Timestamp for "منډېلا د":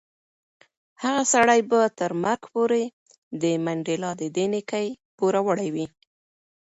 3.65-4.23